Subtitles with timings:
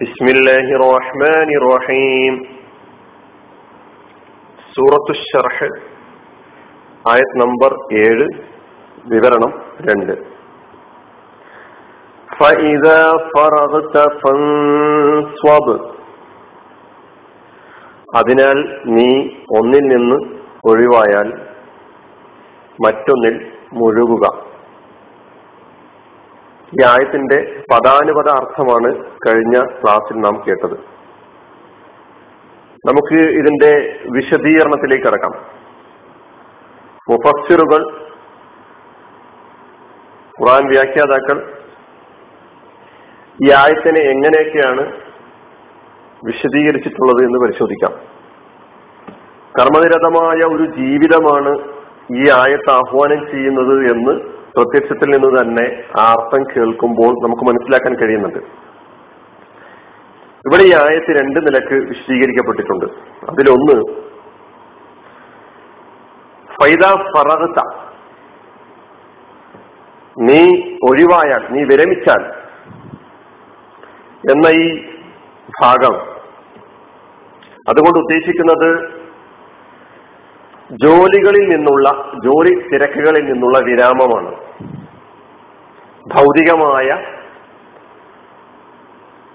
[0.00, 2.34] بسم الله الرحمن الرحيم
[4.74, 5.68] സൂറത്തു ഷർഹ്
[7.04, 8.26] ആയത് നമ്പർ ഏഴ്
[9.06, 9.52] വിവരണം
[9.86, 10.14] രണ്ട്
[12.28, 13.00] فإذا
[13.32, 15.66] فرغت فانصب
[18.18, 18.58] അതിനാൽ
[18.96, 19.10] നീ
[19.58, 20.18] ഒന്നിൽ നിന്ന്
[20.64, 21.28] ഒഴിവായാൽ
[22.78, 23.34] മറ്റൊന്നിൽ
[23.72, 24.24] മുഴുകുക
[26.73, 30.79] ഈ ആയത്തിന്റെ പദാനുപത അർത്ഥമാണ് കഴിഞ്ഞ ക്ലാസ്സിൽ നാം കേട്ടത്.
[32.87, 35.31] നമുക്ക് ഇതിന്റെ വിശദീകരണത്തിലേക്ക് കടക്കാം.
[37.09, 38.01] മുഫസ്സിറുകൾ
[40.41, 41.57] ഖുറാൻ വ്യാഖ്യാതാക്കൾ
[43.45, 45.01] ഈ ആയത്തിനെ എങ്ങനെയൊക്കെയാണ്
[46.25, 47.91] വിശദീകരിച്ചിട്ടുള്ളത് എന്ന് പരിശോധിക്കാം.
[49.59, 51.59] കർമ്മനിരതമായ ഒരു ജീവിതമാണ്
[52.17, 58.37] ഈ ആയത്ത് ആഹ്വാനം ചെയ്യുന്നത് എന്ന് പ്രത്യക്ഷത്തിൽ നിന്ന് തന്നെ അർത്ഥം കേൾക്കുമ്പോൾ നമുക്ക് മനസ്സിലാക്കാൻ കഴിയുന്നുണ്ട്.
[60.45, 62.85] ഇവിടെ ഈ ആയത്ത് രണ്ട് നിലയ്ക്ക് വിശദീകരിക്കപ്പെട്ടിട്ടുണ്ട്.
[63.29, 63.93] അതിലൊന്ന്
[66.61, 67.91] ഫൈദ ഫറഹത്ത
[70.19, 72.23] നീ ഒഴിവായാൽ നീ വിരമിച്ചാൽ
[74.31, 74.93] എന്ന ഈ
[75.61, 75.93] ഭാഗം.
[77.69, 79.01] അതുകൊണ്ട് ഉദ്ദേശിക്കുന്നത്
[80.71, 84.50] ജോലികളിൽ നിന്നുള്ള ജോലി തിരക്കുകളിൽ നിന്നുള്ള വിരാമമാണ്.
[86.15, 86.87] ഭൗതികമായ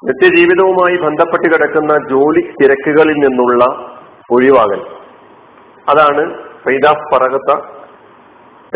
[0.03, 3.65] നിത്യജീവിതവുമായി ബന്ധപ്പെട്ട് കിടക്കുന്ന ജോലി തിരക്കുകളിൽ നിന്നുള്ള
[4.33, 4.81] ഒഴിവാകൽ.
[5.91, 6.23] അതാണ്
[6.65, 7.51] ഫൈദാഫ് പറകത്ത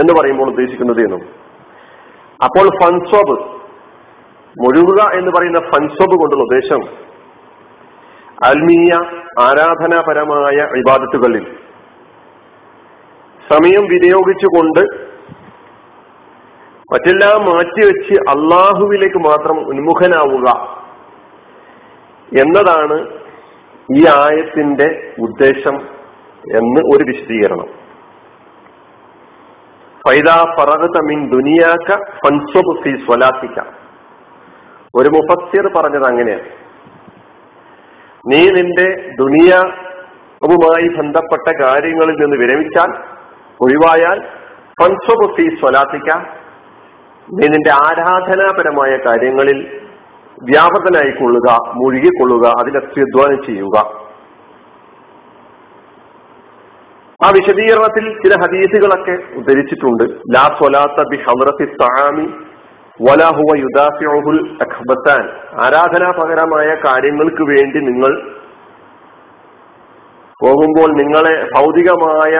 [0.00, 1.22] എന്ന് പറയുമ്പോൾ ഉദ്ദേശിക്കുന്നത് എന്നും.
[2.44, 3.36] അപ്പോൾ ഫൻസ്വബ്
[4.62, 6.82] മുഴുകുക എന്ന് പറയുന്ന ഫൻസ്വബ് കൊണ്ടുള്ള ഉദ്ദേശം
[8.46, 8.92] ആത്മീയ
[9.40, 11.44] ആരാധനാപരമായ വിവാദത്തുകളിൽ
[13.50, 15.09] സമയം വിനിയോഗിച്ചുകൊണ്ട്
[16.92, 20.48] മറ്റെല്ലാം മാറ്റിവെച്ച് അള്ളാഹുവിലേക്ക് മാത്രം ഉന്മുഖനാവുക
[22.40, 22.98] എന്നതാണ്
[23.96, 25.76] ഈ ആയത്തിന്റെ ഉദ്ദേശം
[26.56, 27.68] എന്ന് ഒരു വിശദീകരണം.
[30.08, 31.90] ഫൈദാ ഫറഹത മിൻ ദുനിയാക്ക
[32.22, 33.58] ഫൻസബ് സ്വലാത്തിക്ക
[34.94, 36.48] ഒരു മുഫസ്സിർ പറഞ്ഞത് അങ്ങനെയാണ്.
[38.26, 42.90] നീ നിന്റെ ദുനിയാവുമായി ബന്ധപ്പെട്ട കാര്യങ്ങളിൽ നിന്ന് വിരമിച്ചാൽ
[43.60, 44.18] ഒഴിവായാൽ
[44.80, 46.39] ഫൻസബ് ഫി സ്വലാത്തിക്ക
[47.28, 49.80] നീ നിന്റെ ആരാധനാപരമായ കാര്യങ്ങളിൽ
[50.42, 54.00] വ്യാപകനായിക്കൊള്ളുക മുഴുകിക്കൊള്ളുക അതിനെ അധ്വാനം ചെയ്യുക.
[57.24, 60.04] ആ വിശദീകരണത്തിൽ ചില ഹദീസുകളൊക്കെ ഉദ്ധരിച്ചിട്ടുണ്ട്.
[60.34, 62.26] ലാ സ്വലാത്ത ബി ഹമറത്തി താമി
[63.02, 65.28] വലാഹുവ യുദാഫിഉൽ അഖ്ബത്താൻ.
[65.64, 68.40] ആരാധനാപകരമായ കാര്യങ്ങൾക്ക് വേണ്ടി നിങ്ങൾ
[70.44, 72.34] പോകുമ്പോൾ നിങ്ങളെ ഭൗതികമായ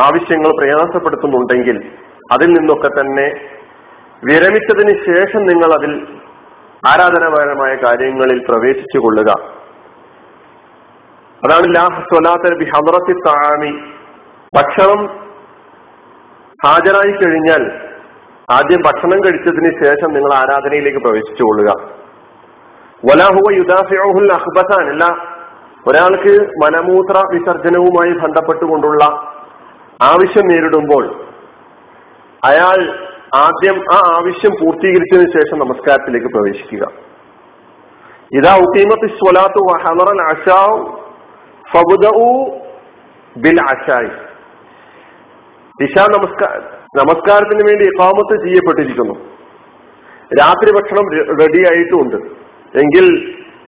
[0.00, 1.92] ആവശ്യങ്ങൾ പ്രയാസപ്പെടുത്തുന്നുണ്ടെങ്കിൽ
[2.32, 3.54] അതിൽ നിന്നൊക്കെ തന്നെ
[4.26, 6.06] വിരമിച്ചതിന് ശേഷം നിങ്ങൾ അതിൽ
[6.86, 9.30] ആരാധനാപരമായ കാര്യങ്ങളിൽ പ്രവേശിച്ചു കൊള്ളുക.
[11.44, 13.70] അതാണ് ലാഹി ഹമറത്തി താമി
[14.54, 15.06] ഭക്ഷണം
[16.66, 17.80] ഹാജരായി കഴിഞ്ഞാൽ
[18.50, 21.72] ആദ്യം ഭക്ഷണം കഴിച്ചതിന് ശേഷം നിങ്ങൾ ആരാധനയിലേക്ക് പ്രവേശിച്ചു കൊള്ളുക.
[23.04, 25.04] വലാഹുവ യുദാഫിയോഹുൽ അഹ്ബസാൻ അല്ല
[25.88, 29.04] ഒരാൾക്ക് മനമൂത്ര വിസർജനവുമായി ബന്ധപ്പെട്ടുകൊണ്ടുള്ള
[30.02, 31.28] ആവശ്യം നേരിടുമ്പോൾ
[32.44, 33.04] അയാൾ
[33.36, 36.84] ആദ്യം ആ ആവശ്യം പൂർത്തീകരിച്ചതിന് ശേഷം നമസ്കാരത്തിലേക്ക് പ്രവേശിക്കുക.
[38.36, 40.78] ഇതാ ഉത്തീമത്ത് സ്വലാത്തു ഹമറൽ അഷാവ്
[43.36, 44.10] ബിൽ അഷായി.
[45.84, 46.58] ഇഷ നമസ്കാര
[47.00, 49.14] നമസ്കാരത്തിന് വേണ്ടി ഇഖാമത്ത് ചെയ്യപ്പെട്ടിരിക്കുന്നു.
[50.40, 51.06] രാത്രി ഭക്ഷണം
[51.40, 52.16] റെഡി ആയിട്ടുമുണ്ട്
[52.82, 53.06] എങ്കിൽ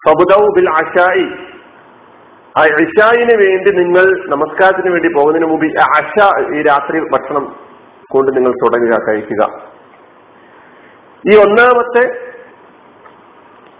[0.06, 1.27] ഫബുദൌ ബിൽ അഷായി.
[2.59, 5.66] ആ ഇഷായിന് വേണ്ടി നിങ്ങൾ നമസ്കാരത്തിന് വേണ്ടി പോകുന്നതിന് മുമ്പ്
[5.97, 6.15] അഷ
[6.56, 7.66] ഈ രാത്രി ഭക്ഷണം
[8.16, 9.43] കൊണ്ട് നിങ്ങൾ തുടങ്ങുക കഴിക്കുക.
[11.32, 12.04] ഈ ഒന്നാമത്തെ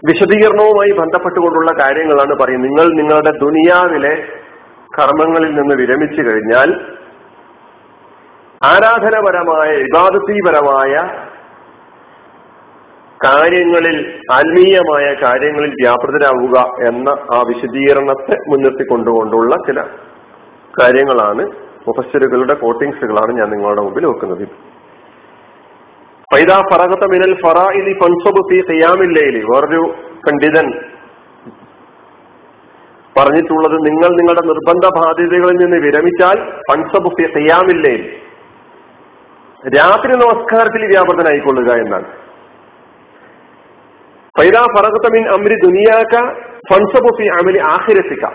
[0.07, 2.69] വിശദീകരണവുമായി ബന്ധപ്പെട്ടുകൊണ്ടുള്ള കാര്യങ്ങളാണ് പറയുന്നത്.
[2.69, 4.13] നിങ്ങൾ നിങ്ങളുടെ ദുനിയാവിലെ
[4.99, 6.69] കർമ്മങ്ങളിൽ നിന്ന് വിരമിച്ചു കഴിഞ്ഞാൽ
[8.63, 10.93] ആരാധനപരമായ വിവാദത്തിപരമായ
[13.25, 13.97] കാര്യങ്ങളിൽ
[14.33, 16.57] ആത്മീയമായ കാര്യങ്ങളിൽ വ്യാപൃതരാവുക
[16.87, 19.81] എന്ന ആ വിശദീകരണത്തെ മുൻനിർത്തിക്കൊണ്ടുകൊണ്ടുള്ള ചില
[20.79, 24.45] കാര്യങ്ങളാണ് മുഫസ്സിറുകളുടെ കോട്ടിങ്സുകളാണ് ഞാൻ നിങ്ങളുടെ മുമ്പിൽ വെക്കുന്നത്.
[26.31, 29.81] ഫൈദ ഫറഹത്ത മിനൽ ഫറാഇലി ഫൻസബ് ഫി ഖിയാമില്ലയിലി വേറൊരു
[30.25, 30.67] പണ്ഡിതൻ
[33.15, 36.37] പറഞ്ഞിട്ടുള്ളത് നിങ്ങൾ നിങ്ങളുടെ നിർബന്ധ ബാധ്യതകളിൽ നിന്ന് വിരമിച്ചാൽ
[36.69, 38.03] ഫൻസബ് ഫി ഖിയാമില്ലയിൽ
[39.77, 42.07] രാത്രി നമസ്കാരത്തിൽ വ്യാപൃതനായിക്കൊള്ളുക എന്നാണ്.
[44.35, 46.15] ഫൈദ ഫറഹത്ത മിൻ അമ്രി ദുനിയാക്ക
[46.69, 48.25] ഫൻസബ് ഫി അമലി ആഹിരത്തിക്ക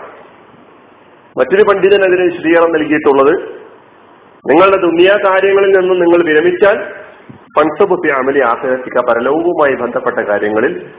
[1.37, 3.63] മറ്റൊരു പണ്ഡിതൻ അതിന് വിശദീകരണം നൽകിയിട്ടുള്ളത്
[4.51, 7.03] നിങ്ങളുടെ ദുനിയാ കാര്യങ്ങളിൽ നിന്നും നിങ്ങൾ വിരമിച്ചാൽ
[7.59, 10.89] ഫൺസബുത്തി അമലി ആഹ്ലത്തിക്ക പരലോകവുമായി ബന്ധപ്പെട്ട കാര്യങ്ങളിൽ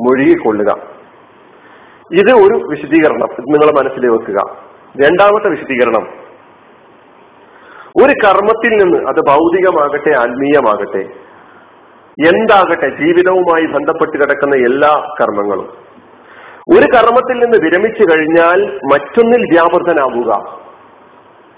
[0.00, 0.72] മുഴുകിക്കൊള്ളുക.
[2.12, 3.28] ഇത് ഒരു വിശദീകരണം.
[3.40, 4.56] നിങ്ങൾ മനസ്സിൽ വെക്കുക.
[5.04, 6.26] രണ്ടാമത്തെ വിശദീകരണം.
[8.04, 11.08] ഒരു കർമ്മത്തിൽ നിന്ന് അത് ഭൗതികമാകട്ടെ ആത്മീയമാകട്ടെ
[12.28, 15.85] എന്താകട്ടെ ജീവിതവുമായി ബന്ധപ്പെട്ട് കിടക്കുന്ന എല്ലാ കർമ്മങ്ങളും.
[16.74, 20.32] ഒരു കർമ്മത്തിൽ നിന്ന് വിരമിച്ചു കഴിഞ്ഞാൽ മറ്റൊന്നിൽ വ്യാപൃതനാവുക.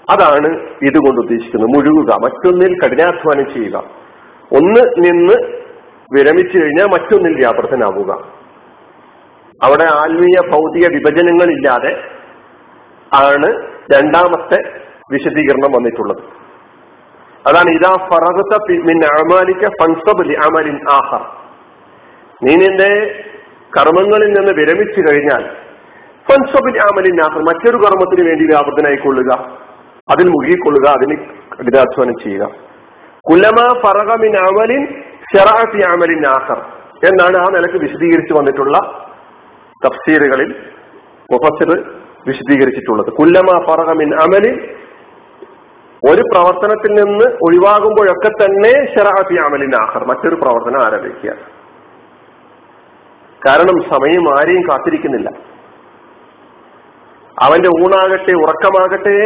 [0.09, 0.47] അതാണ്
[0.81, 1.69] ഇതുകൊണ്ട് ഉദ്ദേശിക്കുന്നത്.
[1.69, 3.77] മുഴുകുക മറ്റൊന്നിൽ കഠിനാധ്വാനം ചെയ്യുക.
[4.51, 5.59] ഒന്ന് നിന്ന്
[6.13, 8.11] വിരമിച്ചു കഴിഞ്ഞാൽ മറ്റൊന്നിൽ വ്യാപൃതനാവുക.
[9.63, 12.03] അവിടെ ആത്മീയ ഭൗതിക വിഭജനങ്ങളില്ലാതെ
[13.13, 14.79] ആണ് രണ്ടാമത്തെ
[15.11, 16.17] വിശദീകരണം വന്നിട്ടുള്ളത്.
[17.47, 21.21] അതാണ് ഇതാ ഫറത്തെ മിൻ അമാലിക്ക ഫൻസബ് അമലിൻ ആഹർ
[22.43, 23.23] നീ നിന്റെ
[23.77, 25.43] കർമ്മങ്ങളിൽ നിന്ന് വിരമിച്ചു കഴിഞ്ഞാൽ
[26.27, 29.31] ഫൻസബിൻ ആമലിൻ ആഹർ മറ്റൊരു കർമ്മത്തിന് വേണ്ടി വ്യാപൃതനായിക്കൊള്ളുക
[30.13, 31.15] അതിൽ മുഴുകിക്കൊള്ളുക അതിന്
[31.53, 32.43] കഠിനാധ്വാനം ചെയ്യുക.
[33.29, 34.81] കുലമ ഫറഗ മിൻ അമലിൻ
[35.31, 36.59] ഷെറാഫി അമലിൻ ആഹർ
[37.09, 38.77] എന്നാണ് ആ നിലയ്ക്ക് വിശദീകരിച്ചു വന്നിട്ടുള്ള
[39.85, 40.49] തഫ്സീറുകളിൽ
[41.33, 41.69] മുഫസിർ
[42.27, 43.09] വിശദീകരിച്ചിട്ടുള്ളത്.
[43.09, 44.55] കുല്ലമ ഫറഗ മിൻ അമലിൻ
[46.09, 51.31] ഒരു പ്രവർത്തനത്തിൽ നിന്ന് ഒഴിവാകുമ്പോഴൊക്കെ തന്നെ ഷെറാഫി അമലിൻ ആഹർ മറ്റൊരു പ്രവർത്തനം ആരംഭിക്കുക.
[53.47, 55.29] കാരണം സമയം ആരെയും കാത്തിരിക്കുന്നില്ല.
[57.43, 59.19] അവന്റെ ഊണാകട്ടെ ഉറക്കമാകട്ടെ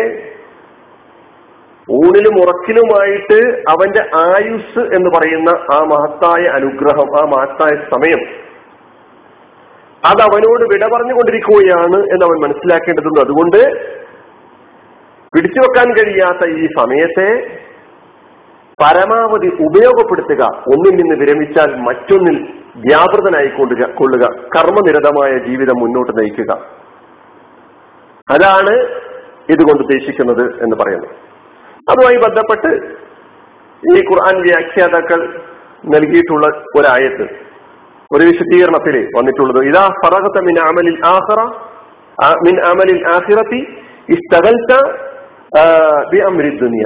[1.92, 8.22] ഊണിലും ഉറക്കിലുമായിട്ട് അവന്റെ ആയുസ് എന്ന് പറയുന്ന ആ മഹത്തായ അനുഗ്രഹം ആ മഹത്തായ സമയം
[10.06, 13.20] അത് അവനോട് വിട പറഞ്ഞുകൊണ്ടിരിക്കുകയാണ് എന്ന് അവൻ മനസ്സിലാക്കേണ്ടതുണ്ട്.
[13.20, 13.60] അതുകൊണ്ട്
[15.36, 17.60] പിടിച്ചു വെക്കാൻ കഴിയാത്ത ഈ സമയത്തെ
[18.82, 20.46] പരമാവധി ഉപയോഗപ്പെടുത്തുക.
[20.46, 23.92] ഒന്നിൽ നിന്ന് വിരമിച്ചാൽ മറ്റൊന്നിൽ വ്യാപൃതനായി കൊള്ളുക.
[23.94, 24.24] കൊള്ളുക
[24.56, 26.52] കർമ്മനിരതമായ ജീവിതം മുന്നോട്ട് നയിക്കുക.
[28.32, 28.74] അതാണ്
[29.50, 31.08] ഇതുകൊണ്ട് ഉദ്ദേശിക്കുന്നത് എന്ന് പറയുന്നു
[31.90, 32.72] അതുമായി ബന്ധപ്പെട്ട്
[33.92, 35.20] ഈ ഖുർആൻ വ്യാഖ്യാതാക്കൾ
[35.86, 36.48] നൽകിയിട്ടുള്ള
[36.80, 37.26] ഒരായത്ത്
[38.12, 39.66] ഒരു വിശദീകരണത്തിൽ വന്നിട്ടുള്ളത്.
[39.66, 41.40] ഇതാ ഫറഹത്ത മിൻ അമലിൽ ആഹറ
[42.46, 43.62] മിൻ അമലിൽ ആഹിറത്തി
[44.10, 44.74] ഇസ്തകൽത്ത
[46.12, 46.20] ബി
[46.60, 46.86] ദുനിയ.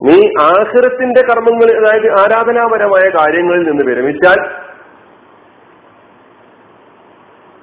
[0.00, 0.16] നീ
[0.48, 4.38] ആഹ്റത്തിന്റെ കർമ്മങ്ങൾ അതായത് ആരാധനാപരമായ കാര്യങ്ങളിൽ നിന്ന് വിരമിച്ചാൽ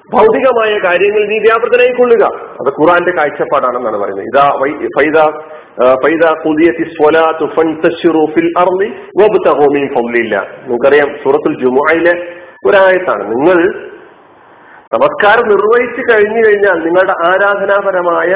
[0.06, 2.24] ഭൗതികമായ കാര്യങ്ങൾ നീ വ്യാപൃതനായി കൊള്ളുക
[2.60, 4.28] അത് ഖുറാന്റെ കാഴ്ചപ്പാടാണെന്നാണ് പറയുന്നത്.
[4.30, 4.46] ഇതാ
[4.96, 5.18] ഫൈദ
[6.04, 8.88] ഫൈദ കുതിയത്തി സ്വലാത്തു ഫൻതശിറു ഫിൽ അർളി
[9.96, 10.34] ഫൗലില്ല.
[10.64, 12.14] നമുക്കറിയാം സൂറത്തുൽ ജുമുഅയിലെ
[12.68, 13.24] ഒരായത്താണ്.
[13.34, 13.58] നിങ്ങൾ
[14.94, 18.30] നമസ്കാരം നിർവഹിച്ചു കഴിഞ്ഞു കഴിഞ്ഞാൽ നിങ്ങളുടെ ആരാധനാപരമായ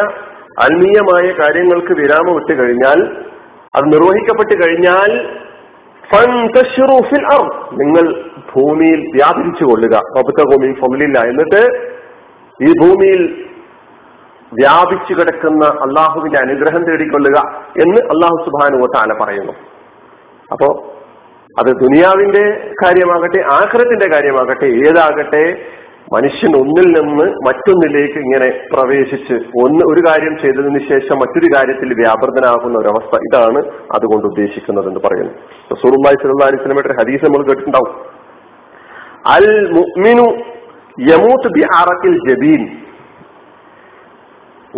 [0.65, 2.99] ആത്മീയമായ കാര്യങ്ങൾക്ക് വിരാമം ഇട്ട് കഴിഞ്ഞാൽ
[3.75, 5.11] അത് നിർവഹിക്കപ്പെട്ട് കഴിഞ്ഞാൽ
[7.73, 8.05] നിങ്ങൾ
[8.53, 9.95] ഭൂമിയിൽ വ്യാപരിച്ചു കൊള്ളുക.
[10.51, 11.63] ഭൂമി ഫമിലില്ല എന്നിട്ട്
[12.61, 13.49] ഈ ഭൂമിയിൽ
[14.53, 17.39] വ്യാപിച്ചു കിടക്കുന്ന അള്ളാഹുവിന്റെ അനുഗ്രഹം തേടിക്കൊള്ളുക
[17.83, 19.53] എന്ന് അള്ളാഹു സുബാനു താല പറയുന്നു.
[20.53, 20.69] അപ്പോ
[21.61, 25.73] അത് ദുനിയാവിന്റെ കാര്യമാകട്ടെ ആഖിറത്തിന്റെ കാര്യമാകട്ടെ ഏതാകട്ടെ
[26.15, 33.21] മനുഷ്യൻ ഒന്നിൽ നിന്ന് മറ്റൊന്നിലേക്ക് ഇങ്ങനെ പ്രവേശിച്ച് ഒന്ന് ഒരു കാര്യം ചെയ്തതിന് ശേഷം മറ്റൊരു കാര്യത്തിൽ വ്യാപൃതനാകുന്ന ഒരവസ്ഥ
[33.29, 33.61] ഇതാണ്
[33.97, 35.35] അതുകൊണ്ട് ഉദ്ദേശിക്കുന്നത് എന്ന് പറയുന്നു
[35.75, 37.95] റസൂലുള്ളാഹി സ്വല്ലല്ലാഹി അലൈഹി സ്വലമയുടെ ഹദീസ് നമ്മൾ കേട്ടിട്ടുണ്ടാവും.
[39.35, 39.49] അൽ
[39.79, 40.27] മുഅ്മിനു
[41.57, 41.63] ബി
[42.29, 42.63] ജബീൻ.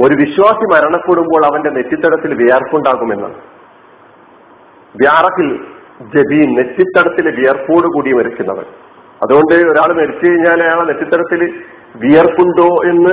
[0.05, 3.39] ഒരു വിശ്വാസി മരണപ്പെടുമ്പോൾ അവന്റെ നെറ്റിത്തടത്തിൽ വിയർപ്പുണ്ടാകുമെന്നാണ്
[4.95, 5.49] വ്യാറക്കിൽ
[6.15, 8.67] ജബീൻ നെറ്റിത്തടത്തിലെ വിയർപ്പോടുകൂടി മരിക്കുന്നവൻ.
[9.21, 11.43] അതുകൊണ്ട് ഒരാൾ മരിച്ചു കഴിഞ്ഞാൽ അയാളെ നെറ്റിത്തരത്തിൽ
[12.03, 13.13] വിയർപ്പുണ്ടോ എന്ന്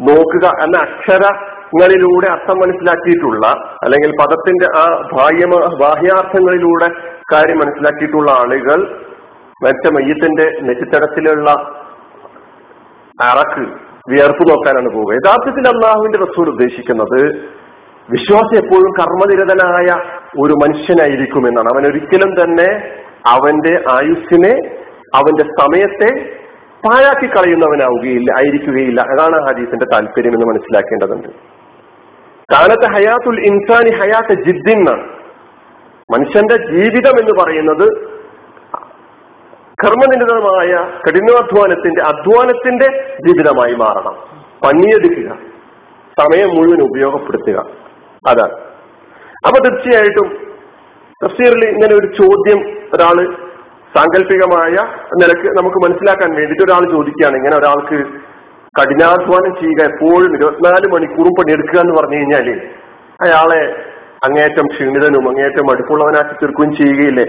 [0.00, 3.44] നോക്കുക എന്ന അക്ഷരങ്ങളിലൂടെ അർത്ഥം മനസ്സിലാക്കിയിട്ടുള്ള
[3.84, 5.46] അല്ലെങ്കിൽ പദത്തിന്റെ ആ ബാഹ്യ
[5.80, 6.88] ബാഹ്യാർത്ഥങ്ങളിലൂടെ
[7.32, 8.78] കാര്യം മനസ്സിലാക്കിയിട്ടുള്ള ആളുകൾ
[9.60, 11.50] മറ്റ മയ്യത്തിന്റെ നെറ്റിത്തടത്തിലുള്ള
[13.18, 13.64] അറക്ക്
[14.08, 15.12] വിയർപ്പ് നോക്കാനാണ് പോവുക.
[15.12, 17.20] യഥാർത്ഥത്തിൽ അള്ളാഹുവിന്റെ റസൂൽ ഉദ്ദേശിക്കുന്നത്
[18.08, 19.88] വിശ്വാസം എപ്പോഴും കർമ്മനിരതനായ
[20.38, 22.68] ഒരു മനുഷ്യനായിരിക്കും എന്നാണ് അവൻ ഒരിക്കലും തന്നെ
[23.28, 24.54] അവന്റെ ആയുസ്സിനെ
[25.14, 26.42] അവന്റെ സമയത്തെ
[26.88, 29.00] പാഴാക്കി കളയുന്നവനാവുകയില്ല ആയിരിക്കുകയില്ല.
[29.00, 31.28] അതാണ് ഹദീസിന്റെ താല്പര്യം എന്ന് മനസ്സിലാക്കേണ്ടതുണ്ട്.
[32.52, 35.22] കാലത്തെ ഹയാത്തുൽ ഇൻസാനി ഹയാത്ത് ജിദ്ദിന്നാണ്
[36.12, 38.12] മനുഷ്യന്റെ ജീവിതം എന്ന് പറയുന്നത്
[39.84, 44.14] കർമ്മനിരതമായ കഠിനാധ്വാനത്തിന്റെ അധ്വാനത്തിന്റെ ജീവിതമായി മാറണം.
[44.64, 45.36] പണിയെടുക്കുക.
[46.20, 47.58] സമയം മുഴുവൻ ഉപയോഗപ്പെടുത്തുക.
[48.28, 48.52] അതാണ്.
[49.46, 50.56] അപ്പൊ തീർച്ചയായിട്ടും
[51.24, 53.51] തഫ്സീറിൽ ഇങ്ങനെ ഒരു ചോദ്യം ഒരാൾ
[53.96, 54.70] സാങ്കല്പികമായ
[55.22, 57.36] നിലയ്ക്ക് നമുക്ക് മനസ്സിലാക്കാൻ വേണ്ടിയിട്ട് ഒരാൾ ചോദിക്കുകയാണ്.
[57.36, 57.98] ഇങ്ങനെ ഒരാൾക്ക്
[58.78, 62.60] കഠിനാധ്വാനം ചെയ്യുക എപ്പോഴും ഇരുപത്തിനാല് മണിക്കൂറും പണിയെടുക്കുക എന്ന് പറഞ്ഞു കഴിഞ്ഞാൽ
[63.20, 63.84] അയാളെ
[64.26, 67.26] അങ്ങേറ്റം ക്ഷീണിതനും അങ്ങേറ്റം അടുപ്പുള്ളവനാക്കി തീർക്കുകയും ചെയ്യുകയില്ലേ?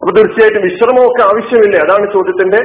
[0.00, 1.78] അപ്പൊ തീർച്ചയായിട്ടും വിശ്രമമൊക്കെ ആവശ്യമില്ലേ?
[1.78, 2.60] അതാണ് ചോദ്യത്തിന്റെ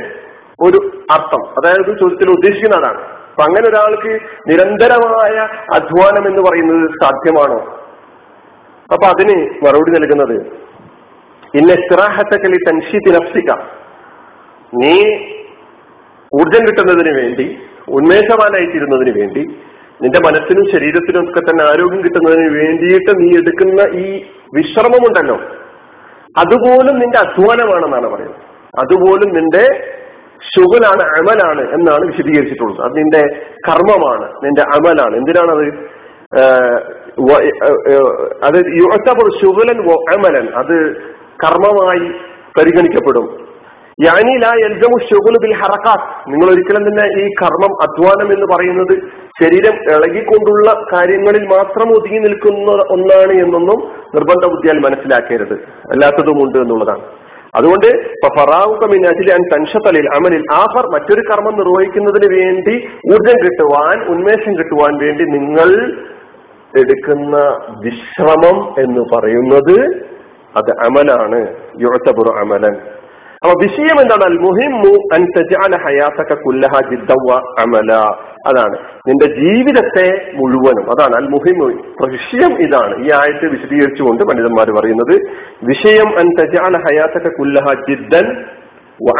[0.62, 0.78] ഒരു
[1.12, 1.42] അർത്ഥം.
[1.50, 4.12] അതായത് ചോദ്യത്തിൽ ഉദ്ദേശിക്കുന്ന അതാണ് അപ്പൊ അങ്ങനെ ഒരാൾക്ക്
[4.50, 5.36] നിരന്തരമായ
[5.74, 7.60] അധ്വാനം എന്ന് പറയുന്നത് സാധ്യമാണോ?
[8.94, 10.66] അപ്പൊ അതിന് മറുപടി നൽകുന്നത്
[11.60, 13.52] ഇന്ന സ്ഥിറാഹത്തക്കലി തൻഷീത്തി നഫ്സിക
[14.82, 14.96] നീ
[16.32, 17.46] ഊർജം കിട്ടുന്നതിന് വേണ്ടി
[17.98, 19.44] ഉന്മേഷവാനായിത്തീരുന്നതിന് വേണ്ടി
[20.04, 24.08] നിന്റെ മനസ്സിനും ശരീരത്തിനും ഒക്കെ തന്നെ ആരോഗ്യം കിട്ടുന്നതിന് വേണ്ടിയിട്ട് നീ എടുക്കുന്ന ഈ
[24.56, 25.38] വിശ്രമമുണ്ടല്ലോ.
[26.42, 28.42] അതുപോലും നിന്റെ അധ്വാനമാണെന്നാണ് പറയുന്നത്.
[28.82, 29.64] അതുപോലും നിന്റെ
[30.54, 32.82] ശുഗലാണ് അമലാണ് എന്നാണ് വിശദീകരിച്ചിട്ടുള്ളത്.
[32.86, 33.22] അത് നിന്റെ
[33.68, 35.14] കർമ്മമാണ് നിന്റെ അമലാണ്.
[35.22, 35.66] എന്തിനാണത്?
[38.48, 39.80] അത് യുവത്തപ്പോൾ ശുഗലൻ
[40.16, 40.48] അമലൻ.
[40.62, 40.76] അത്
[41.44, 42.12] കർമ്മമായി
[42.58, 43.46] പരിഗണിക്കപ്പെടും.
[44.04, 48.98] യാനി ലാ എൽജമു ഷുഗുലു ബിൽ ഹറക്കാത്ത് നിങ്ങൾ ഒരിക്കലും തന്നെ ഈ കർമ്മം അധ്വാനം എന്ന് പറയുന്നത്
[49.44, 55.54] ശരീരം ഇളകിക്കൊണ്ടുള്ള കാര്യങ്ങളിൽ മാത്രം ഒതുങ്ങി നിൽക്കുന്ന ഒന്നാണ് എന്നൊന്നും നിർബന്ധ ബുദ്ധിയാൽ മനസ്സിലാക്കരുത്.
[55.92, 57.02] അല്ലാത്തതും ഉണ്ട് എന്നുള്ളതാണ്.
[57.56, 58.10] അതുകൊണ്ട്
[59.54, 65.94] തൻഷത്തലിൽ അമലിൽ ആഫർ മറ്റൊരു കർമ്മം നിർവഹിക്കുന്നതിന് വേണ്ടി ഊർജം കിട്ടുവാൻ ഉന്മേഷം കിട്ടുവാൻ വേണ്ടി നിങ്ങൾ
[66.80, 67.38] എടുക്കുന്ന
[67.84, 70.06] വിശ്രമം എന്ന് പറയുന്നത്
[70.58, 71.48] അത് അമലാണ്
[71.82, 72.76] യുവത്തപുറ അമലൻ.
[73.44, 74.24] അപ്പൊ വിഷയം എന്താണ്?
[74.24, 75.08] അൽ മുഹിമു
[75.78, 77.94] ഹയാതക കുല്ലഹ ജിദ്ദവ അമല.
[78.48, 78.78] അതാണ്.
[79.08, 81.66] നിന്റെ ജീവിതത്തെ മുഴുവനും അതാണ് അൽ മുഹിമു
[82.08, 83.08] വിഷയം ഇതാണ്.
[83.08, 85.22] ഈ ആയത്ത് വിശദീകരിച്ചുകൊണ്ട് പണ്ഡിതന്മാർ പറയുന്നത്
[85.64, 86.28] വിഷയം അൻ
[86.78, 88.46] ഹയാതക കുല്ലഹ ജിദ്ദൻ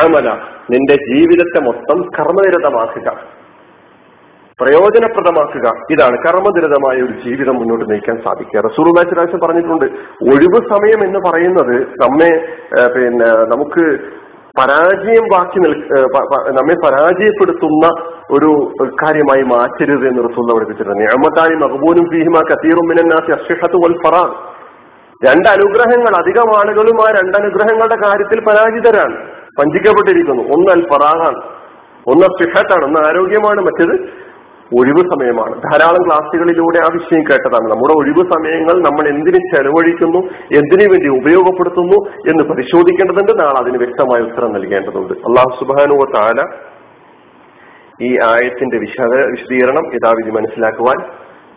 [0.04, 0.38] അമല.
[0.72, 3.35] നിന്റെ ജീവിതത്തെ മൊത്തം കർമ്മനിരതമാക്കുക.
[4.62, 5.68] പ്രയോജനപ്രദമാക്കുക.
[5.94, 8.60] ഇതാണ് കർമ്മദുരിതമായ ഒരു ജീവിതം മുന്നോട്ട് നയിക്കാൻ സാധിക്കുക.
[8.68, 9.88] റസൂർലാച്ച് പറഞ്ഞിട്ടുണ്ട്
[10.32, 12.32] ഒഴിവ് സമയം എന്ന് പറയുന്നത് നമ്മെ
[12.96, 13.86] പിന്നെ നമുക്ക്
[14.60, 15.74] പരാജയം ബാക്കി നിൽ
[16.58, 17.86] നമ്മെ പരാജയപ്പെടുത്തുന്ന
[18.36, 18.52] ഒരു
[19.04, 23.98] കാര്യമായി മാറ്റരുത് എന്ന് റസൂൽ പഠിപ്പിച്ചിട്ടുണ്ട് ഞാമത്താലി മഹബൂനും ഫീഹിമ കത്തീറും മിനന്നാസി അഷിഹത്ത് വൽ
[25.22, 29.16] രണ്ട് അനുഗ്രഹങ്ങൾ അധികം ആളുകളും ആ രണ്ടനുഗ്രഹങ്ങളുടെ കാര്യത്തിൽ പരാജിതരാണ്
[29.60, 30.44] വഞ്ചിക്കപ്പെട്ടിരിക്കുന്നു.
[30.56, 31.42] ഒന്ന് അൽ ഫറാഹാണ്
[32.12, 33.94] ഒന്ന് സിഹത്താണ് ഒന്ന് ആരോഗ്യമാണ് മറ്റത്
[34.74, 35.62] ഒഴിവ് സമയമാണ്.
[35.62, 37.72] ധാരാളം ക്ലാസ്സുകളിലൂടെ ആ വിഷയം കേട്ടതാണ്.
[37.72, 40.20] നമ്മുടെ ഒഴിവ് സമയങ്ങൾ നമ്മൾ എന്തിനു ചെലവഴിക്കുന്നു
[40.56, 41.98] എന്തിനു വേണ്ടി ഉപയോഗപ്പെടുത്തുന്നു
[42.30, 43.42] എന്ന് പരിശോധിക്കേണ്ടതുണ്ട്.
[43.42, 45.14] നാളെ അതിന് വ്യക്തമായ ഉത്തരം നൽകേണ്ടതുണ്ട്.
[45.14, 46.46] അള്ളാഹു സുബാനുവ താല
[48.02, 51.10] ഈ ആയത്തിന്റെ വിശദ വിശദീകരണം യഥാവിധി മനസ്സിലാക്കുവാൻ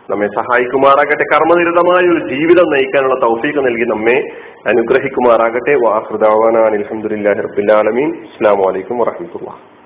[0.09, 1.23] നമ്മെ സഹായിക്കുമാറാകട്ടെ.
[1.23, 4.23] കർമ്മനിരതമായ ഒരു ജീവിതം നയിക്കാനുള്ള തൗഫീഖ് നൽകി നമ്മെ
[4.67, 5.75] അനുഗ്രഹിക്കുമാറാകട്ടെ.
[5.85, 9.78] വാഹൃദാവാനാൻ അലഹമുല്ലാ ഹർബുല്ലാലമീൻ അസ്സാം വലൈക്കും വാഹമത്തുള്ള